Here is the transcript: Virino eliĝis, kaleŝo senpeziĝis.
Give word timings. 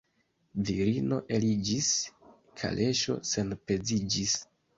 Virino 0.69 1.19
eliĝis, 1.39 1.91
kaleŝo 2.63 3.19
senpeziĝis. 3.35 4.35